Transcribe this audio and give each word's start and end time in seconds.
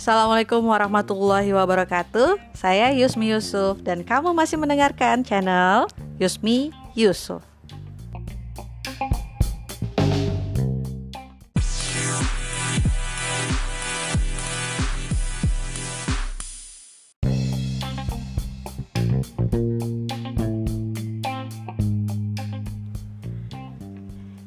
Assalamualaikum 0.00 0.64
warahmatullahi 0.64 1.52
wabarakatuh. 1.52 2.40
Saya 2.56 2.88
Yusmi 2.96 3.36
Yusuf 3.36 3.84
dan 3.84 4.00
kamu 4.00 4.32
masih 4.32 4.56
mendengarkan 4.56 5.20
channel 5.20 5.92
Yusmi 6.16 6.72
Yusuf. 6.96 7.44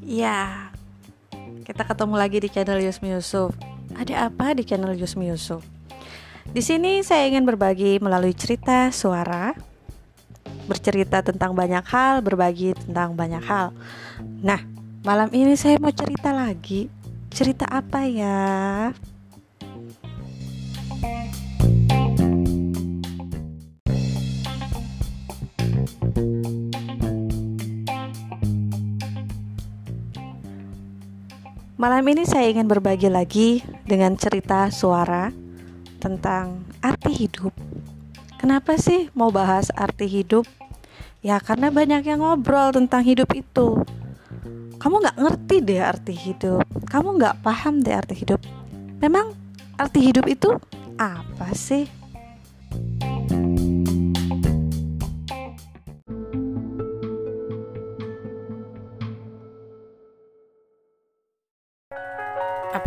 Ya, 0.00 0.72
kita 1.68 1.84
ketemu 1.84 2.16
lagi 2.16 2.40
di 2.40 2.48
channel 2.48 2.80
Yusmi 2.80 3.12
Yusuf. 3.12 3.52
Ada 3.96 4.32
apa 4.32 4.56
di 4.56 4.64
channel 4.64 4.96
Yusmi 4.96 5.28
Yusuf? 5.28 5.62
Di 6.48 6.60
sini 6.60 7.00
saya 7.06 7.28
ingin 7.28 7.46
berbagi 7.46 8.02
melalui 8.02 8.34
cerita 8.34 8.90
suara, 8.92 9.54
bercerita 10.66 11.24
tentang 11.24 11.52
banyak 11.54 11.84
hal, 11.86 12.20
berbagi 12.20 12.74
tentang 12.76 13.14
banyak 13.14 13.42
hal. 13.44 13.70
Nah, 14.42 14.60
malam 15.06 15.30
ini 15.32 15.54
saya 15.54 15.78
mau 15.78 15.92
cerita 15.94 16.34
lagi. 16.34 16.88
Cerita 17.32 17.64
apa 17.68 18.04
ya? 18.04 18.92
Malam 31.80 32.04
ini 32.04 32.28
saya 32.28 32.52
ingin 32.52 32.68
berbagi 32.68 33.08
lagi 33.08 33.64
dengan 33.88 34.12
cerita 34.12 34.68
suara 34.68 35.32
tentang 36.04 36.68
arti 36.84 37.24
hidup. 37.24 37.48
Kenapa 38.36 38.76
sih 38.76 39.08
mau 39.16 39.32
bahas 39.32 39.72
arti 39.72 40.04
hidup? 40.04 40.44
Ya 41.24 41.40
karena 41.40 41.72
banyak 41.72 42.04
yang 42.04 42.20
ngobrol 42.20 42.76
tentang 42.76 43.00
hidup 43.08 43.32
itu. 43.32 43.80
Kamu 44.76 45.00
nggak 45.00 45.16
ngerti 45.16 45.56
deh 45.64 45.80
arti 45.80 46.12
hidup. 46.12 46.60
Kamu 46.92 47.16
nggak 47.16 47.40
paham 47.40 47.80
deh 47.80 47.96
arti 47.96 48.20
hidup. 48.20 48.44
Memang 49.00 49.32
arti 49.80 50.12
hidup 50.12 50.28
itu 50.28 50.52
apa 51.00 51.56
sih? 51.56 51.88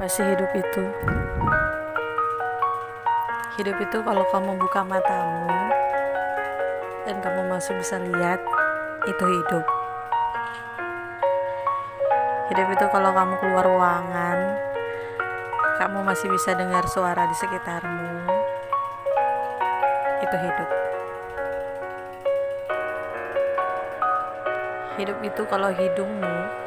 Apa 0.06 0.14
sih 0.14 0.22
hidup 0.22 0.53
itu? 0.53 0.84
Hidup 3.58 3.73
itu 3.81 3.98
kalau 4.06 4.22
kamu 4.30 4.53
buka 4.53 4.86
matamu 4.86 5.50
dan 7.09 7.17
kamu 7.25 7.50
masih 7.50 7.73
bisa 7.73 7.97
lihat, 7.97 8.38
itu 9.09 9.23
hidup. 9.25 9.66
Hidup 12.53 12.67
itu 12.70 12.86
kalau 12.94 13.17
kamu 13.17 13.34
keluar 13.42 13.66
ruangan, 13.66 14.62
kamu 15.81 16.06
masih 16.06 16.30
bisa 16.30 16.53
dengar 16.53 16.86
suara 16.86 17.25
di 17.25 17.36
sekitarmu, 17.42 18.30
itu 20.22 20.36
hidup. 20.38 20.69
Hidup 25.02 25.17
itu 25.25 25.42
kalau 25.50 25.73
hidungmu 25.73 26.66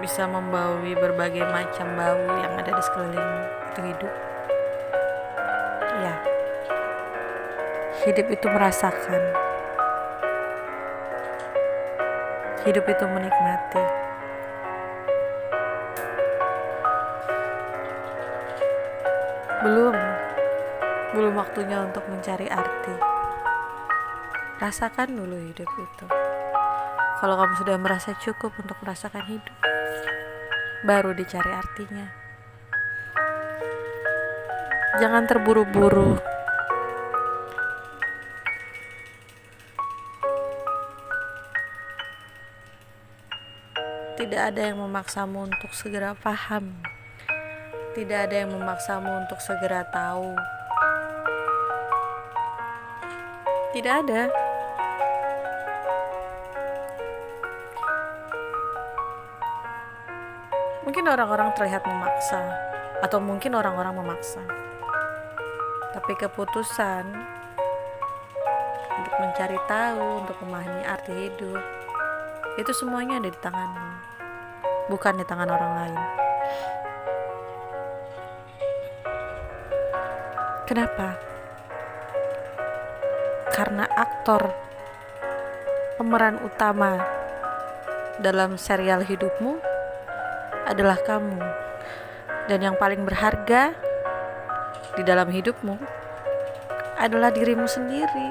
bisa 0.00 0.24
membaui 0.24 0.96
berbagai 0.96 1.44
macam 1.44 1.92
bau 1.92 2.24
yang 2.40 2.56
ada 2.56 2.72
di 2.72 2.82
sekelilingmu. 2.82 3.44
Itu 3.70 3.80
hidup. 3.84 4.14
Ya. 6.00 6.14
Hidup 8.08 8.26
itu 8.32 8.46
merasakan. 8.48 9.22
Hidup 12.64 12.84
itu 12.88 13.04
menikmati. 13.04 13.84
Belum. 19.68 19.96
Belum 21.12 21.32
waktunya 21.36 21.84
untuk 21.84 22.08
mencari 22.08 22.48
arti. 22.48 22.94
Rasakan 24.60 25.20
dulu 25.20 25.36
hidup 25.36 25.68
itu 25.68 26.29
kalau 27.20 27.36
kamu 27.36 27.54
sudah 27.60 27.76
merasa 27.76 28.16
cukup 28.16 28.56
untuk 28.56 28.80
merasakan 28.80 29.28
hidup 29.28 29.56
baru 30.80 31.12
dicari 31.12 31.52
artinya. 31.52 32.08
Jangan 34.96 35.28
terburu-buru. 35.28 36.16
Tidak 44.16 44.40
ada 44.52 44.72
yang 44.72 44.80
memaksamu 44.80 45.48
untuk 45.48 45.72
segera 45.76 46.16
paham. 46.16 46.76
Tidak 47.96 48.18
ada 48.28 48.34
yang 48.44 48.52
memaksamu 48.52 49.24
untuk 49.24 49.40
segera 49.44 49.84
tahu. 49.88 50.36
Tidak 53.76 53.94
ada. 54.04 54.49
Mungkin 60.90 61.06
orang-orang 61.06 61.54
terlihat 61.54 61.86
memaksa, 61.86 62.42
atau 62.98 63.22
mungkin 63.22 63.54
orang-orang 63.54 63.94
memaksa, 63.94 64.42
tapi 65.94 66.18
keputusan 66.18 67.06
untuk 68.98 69.14
mencari 69.22 69.54
tahu, 69.70 70.26
untuk 70.26 70.34
memahami 70.42 70.82
arti 70.82 71.14
hidup, 71.14 71.62
itu 72.58 72.74
semuanya 72.74 73.22
ada 73.22 73.30
di 73.30 73.38
tanganmu, 73.38 73.90
bukan 74.90 75.14
di 75.14 75.24
tangan 75.30 75.46
orang 75.54 75.72
lain. 75.78 76.02
Kenapa? 80.66 81.08
Karena 83.54 83.86
aktor 83.94 84.42
pemeran 86.02 86.42
utama 86.42 86.98
dalam 88.18 88.58
serial 88.58 89.06
hidupmu 89.06 89.69
adalah 90.70 90.94
kamu, 91.02 91.42
dan 92.46 92.62
yang 92.62 92.78
paling 92.78 93.02
berharga 93.02 93.74
di 94.94 95.02
dalam 95.02 95.26
hidupmu 95.26 95.74
adalah 96.94 97.34
dirimu 97.34 97.66
sendiri. 97.66 98.30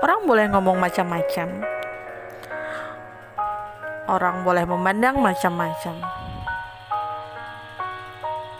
Orang 0.00 0.24
boleh 0.24 0.48
ngomong 0.48 0.80
macam-macam, 0.80 1.48
orang 4.08 4.40
boleh 4.40 4.64
memandang 4.64 5.20
macam-macam, 5.20 6.00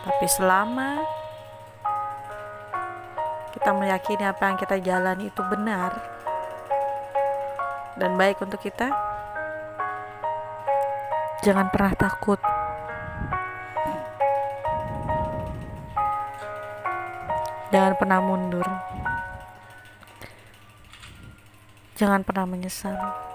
tapi 0.05 0.25
selama 0.29 1.01
kita 3.57 3.73
meyakini 3.73 4.25
apa 4.29 4.43
yang 4.45 4.57
kita 4.61 4.77
jalani 4.77 5.33
itu 5.33 5.41
benar 5.49 6.20
dan 8.01 8.17
baik 8.17 8.41
untuk 8.41 8.57
kita, 8.57 8.89
jangan 11.45 11.69
pernah 11.69 11.93
takut. 11.93 12.41
Jangan 17.69 17.93
pernah 18.01 18.19
mundur. 18.19 18.65
Jangan 21.93 22.25
pernah 22.25 22.49
menyesal. 22.49 23.30